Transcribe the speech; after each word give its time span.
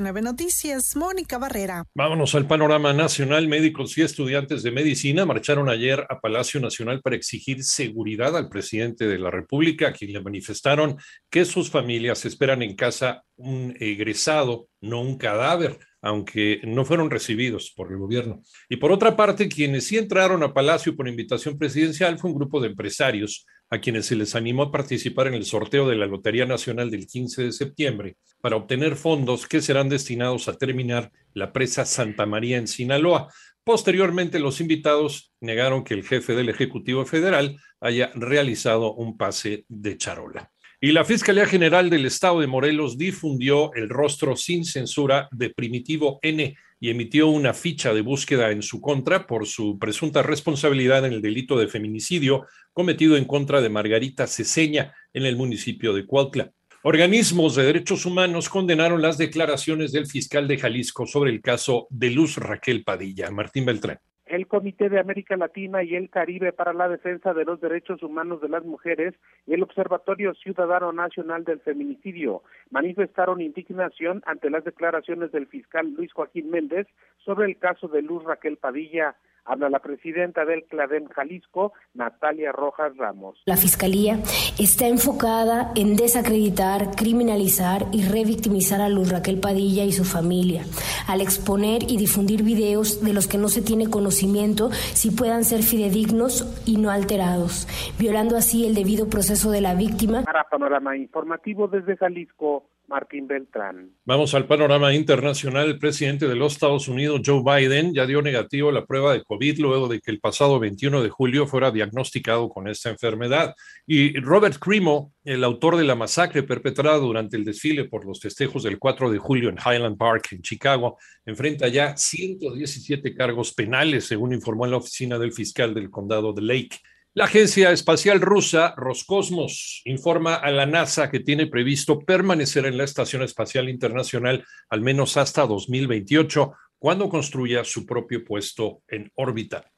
nueve 0.00 0.22
noticias. 0.22 0.94
Mónica 0.94 1.38
Barrera. 1.38 1.82
Vámonos 1.96 2.36
al 2.36 2.46
panorama 2.46 2.92
nacional. 2.92 3.48
Médicos 3.48 3.98
y 3.98 4.02
estudiantes 4.02 4.62
de 4.62 4.70
medicina 4.70 5.26
marcharon 5.26 5.68
ayer 5.68 6.06
a 6.08 6.20
Palacio 6.20 6.60
Nacional 6.60 7.00
para 7.02 7.16
exigir 7.16 7.64
seguridad 7.64 8.36
al 8.36 8.48
presidente 8.48 9.08
de 9.08 9.18
la 9.18 9.32
República 9.32 9.77
a 9.86 9.92
quien 9.92 10.12
le 10.12 10.20
manifestaron 10.20 10.96
que 11.30 11.44
sus 11.44 11.70
familias 11.70 12.24
esperan 12.24 12.62
en 12.62 12.74
casa 12.74 13.22
un 13.36 13.74
egresado, 13.78 14.68
no 14.80 15.00
un 15.00 15.16
cadáver, 15.16 15.78
aunque 16.02 16.60
no 16.64 16.84
fueron 16.84 17.10
recibidos 17.10 17.72
por 17.76 17.90
el 17.92 17.98
gobierno. 17.98 18.42
Y 18.68 18.76
por 18.76 18.92
otra 18.92 19.16
parte, 19.16 19.48
quienes 19.48 19.86
sí 19.86 19.98
entraron 19.98 20.42
a 20.42 20.52
Palacio 20.52 20.96
por 20.96 21.08
invitación 21.08 21.58
presidencial 21.58 22.18
fue 22.18 22.30
un 22.30 22.38
grupo 22.38 22.60
de 22.60 22.68
empresarios 22.68 23.46
a 23.70 23.80
quienes 23.80 24.06
se 24.06 24.16
les 24.16 24.34
animó 24.34 24.62
a 24.62 24.72
participar 24.72 25.26
en 25.26 25.34
el 25.34 25.44
sorteo 25.44 25.86
de 25.88 25.96
la 25.96 26.06
Lotería 26.06 26.46
Nacional 26.46 26.90
del 26.90 27.06
15 27.06 27.44
de 27.44 27.52
septiembre 27.52 28.16
para 28.40 28.56
obtener 28.56 28.96
fondos 28.96 29.46
que 29.46 29.60
serán 29.60 29.88
destinados 29.90 30.48
a 30.48 30.54
terminar 30.56 31.10
la 31.34 31.52
presa 31.52 31.84
Santa 31.84 32.24
María 32.24 32.56
en 32.56 32.66
Sinaloa. 32.66 33.28
Posteriormente, 33.68 34.38
los 34.40 34.62
invitados 34.62 35.30
negaron 35.40 35.84
que 35.84 35.92
el 35.92 36.02
jefe 36.02 36.34
del 36.34 36.48
Ejecutivo 36.48 37.04
Federal 37.04 37.58
haya 37.82 38.10
realizado 38.14 38.94
un 38.94 39.18
pase 39.18 39.66
de 39.68 39.98
charola. 39.98 40.50
Y 40.80 40.92
la 40.92 41.04
Fiscalía 41.04 41.44
General 41.44 41.90
del 41.90 42.06
Estado 42.06 42.40
de 42.40 42.46
Morelos 42.46 42.96
difundió 42.96 43.70
el 43.74 43.90
rostro 43.90 44.36
sin 44.36 44.64
censura 44.64 45.28
de 45.32 45.50
Primitivo 45.50 46.18
N 46.22 46.56
y 46.80 46.88
emitió 46.88 47.28
una 47.28 47.52
ficha 47.52 47.92
de 47.92 48.00
búsqueda 48.00 48.52
en 48.52 48.62
su 48.62 48.80
contra 48.80 49.26
por 49.26 49.46
su 49.46 49.78
presunta 49.78 50.22
responsabilidad 50.22 51.04
en 51.04 51.12
el 51.12 51.20
delito 51.20 51.58
de 51.58 51.68
feminicidio 51.68 52.46
cometido 52.72 53.18
en 53.18 53.26
contra 53.26 53.60
de 53.60 53.68
Margarita 53.68 54.26
Ceseña 54.26 54.94
en 55.12 55.26
el 55.26 55.36
municipio 55.36 55.92
de 55.92 56.06
Cuautla. 56.06 56.52
Organismos 56.84 57.56
de 57.56 57.64
derechos 57.64 58.06
humanos 58.06 58.48
condenaron 58.48 59.02
las 59.02 59.18
declaraciones 59.18 59.90
del 59.90 60.06
fiscal 60.06 60.46
de 60.46 60.58
Jalisco 60.58 61.06
sobre 61.06 61.32
el 61.32 61.40
caso 61.40 61.88
de 61.90 62.10
Luz 62.12 62.36
Raquel 62.36 62.84
Padilla. 62.84 63.32
Martín 63.32 63.66
Beltrán. 63.66 63.98
El 64.26 64.46
Comité 64.46 64.88
de 64.88 65.00
América 65.00 65.36
Latina 65.36 65.82
y 65.82 65.96
el 65.96 66.08
Caribe 66.08 66.52
para 66.52 66.72
la 66.72 66.88
Defensa 66.88 67.34
de 67.34 67.44
los 67.44 67.60
Derechos 67.60 68.00
Humanos 68.04 68.40
de 68.40 68.48
las 68.48 68.64
Mujeres 68.64 69.14
y 69.44 69.54
el 69.54 69.64
Observatorio 69.64 70.34
Ciudadano 70.34 70.92
Nacional 70.92 71.42
del 71.42 71.60
Feminicidio 71.62 72.44
manifestaron 72.70 73.40
indignación 73.40 74.22
ante 74.24 74.48
las 74.48 74.62
declaraciones 74.62 75.32
del 75.32 75.48
fiscal 75.48 75.92
Luis 75.94 76.12
Joaquín 76.12 76.48
Méndez 76.48 76.86
sobre 77.24 77.46
el 77.48 77.58
caso 77.58 77.88
de 77.88 78.02
Luz 78.02 78.22
Raquel 78.22 78.56
Padilla. 78.56 79.16
Habla 79.48 79.70
la 79.70 79.78
presidenta 79.78 80.44
del 80.44 80.64
CLADEM 80.68 81.06
Jalisco, 81.08 81.72
Natalia 81.94 82.52
Rojas 82.52 82.94
Ramos. 82.98 83.40
La 83.46 83.56
Fiscalía 83.56 84.18
está 84.58 84.88
enfocada 84.88 85.72
en 85.74 85.96
desacreditar, 85.96 86.90
criminalizar 86.94 87.86
y 87.90 88.02
revictimizar 88.06 88.82
a 88.82 88.90
Luz 88.90 89.10
Raquel 89.10 89.40
Padilla 89.40 89.84
y 89.84 89.92
su 89.92 90.04
familia, 90.04 90.64
al 91.08 91.22
exponer 91.22 91.84
y 91.88 91.96
difundir 91.96 92.42
videos 92.42 93.02
de 93.02 93.14
los 93.14 93.26
que 93.26 93.38
no 93.38 93.48
se 93.48 93.62
tiene 93.62 93.88
conocimiento 93.88 94.68
si 94.72 95.10
puedan 95.10 95.44
ser 95.44 95.62
fidedignos 95.62 96.62
y 96.66 96.76
no 96.76 96.90
alterados, 96.90 97.66
violando 97.98 98.36
así 98.36 98.66
el 98.66 98.74
debido 98.74 99.08
proceso 99.08 99.50
de 99.50 99.62
la 99.62 99.74
víctima. 99.74 100.24
Para 100.24 100.44
Panorama 100.44 100.94
Informativo 100.94 101.68
desde 101.68 101.96
Jalisco, 101.96 102.66
Martín 102.88 103.26
Beltrán. 103.28 103.92
Vamos 104.06 104.34
al 104.34 104.46
panorama 104.46 104.94
internacional. 104.94 105.68
El 105.68 105.78
presidente 105.78 106.26
de 106.26 106.34
los 106.34 106.54
Estados 106.54 106.88
Unidos, 106.88 107.20
Joe 107.24 107.42
Biden, 107.44 107.92
ya 107.92 108.06
dio 108.06 108.22
negativo 108.22 108.72
la 108.72 108.86
prueba 108.86 109.12
de 109.12 109.22
COVID 109.22 109.58
luego 109.60 109.88
de 109.88 110.00
que 110.00 110.10
el 110.10 110.20
pasado 110.20 110.58
21 110.58 111.02
de 111.02 111.10
julio 111.10 111.46
fuera 111.46 111.70
diagnosticado 111.70 112.48
con 112.48 112.66
esta 112.66 112.88
enfermedad. 112.88 113.54
Y 113.86 114.18
Robert 114.20 114.56
Crimo, 114.58 115.12
el 115.24 115.44
autor 115.44 115.76
de 115.76 115.84
la 115.84 115.94
masacre 115.96 116.42
perpetrada 116.44 116.96
durante 116.96 117.36
el 117.36 117.44
desfile 117.44 117.84
por 117.84 118.06
los 118.06 118.20
festejos 118.20 118.62
del 118.62 118.78
4 118.78 119.10
de 119.10 119.18
julio 119.18 119.50
en 119.50 119.58
Highland 119.58 119.98
Park, 119.98 120.28
en 120.32 120.40
Chicago, 120.42 120.98
enfrenta 121.26 121.68
ya 121.68 121.94
117 121.96 123.14
cargos 123.14 123.52
penales, 123.52 124.06
según 124.06 124.32
informó 124.32 124.66
la 124.66 124.78
oficina 124.78 125.18
del 125.18 125.32
fiscal 125.34 125.74
del 125.74 125.90
condado 125.90 126.32
de 126.32 126.40
Lake. 126.42 126.78
La 127.18 127.24
Agencia 127.24 127.72
Espacial 127.72 128.20
Rusa, 128.20 128.74
Roscosmos, 128.76 129.82
informa 129.86 130.36
a 130.36 130.52
la 130.52 130.66
NASA 130.66 131.10
que 131.10 131.18
tiene 131.18 131.48
previsto 131.48 131.98
permanecer 131.98 132.64
en 132.64 132.78
la 132.78 132.84
Estación 132.84 133.24
Espacial 133.24 133.68
Internacional 133.68 134.44
al 134.70 134.82
menos 134.82 135.16
hasta 135.16 135.44
2028, 135.44 136.52
cuando 136.78 137.08
construya 137.08 137.64
su 137.64 137.84
propio 137.84 138.24
puesto 138.24 138.82
en 138.86 139.10
órbita. 139.16 139.68